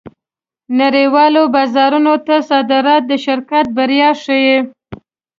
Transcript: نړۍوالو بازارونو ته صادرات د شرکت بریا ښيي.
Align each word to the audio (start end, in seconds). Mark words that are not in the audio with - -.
نړۍوالو 0.79 1.41
بازارونو 1.55 2.13
ته 2.27 2.35
صادرات 2.49 3.03
د 3.07 3.13
شرکت 3.25 3.65
بریا 3.77 4.09
ښيي. 4.23 4.57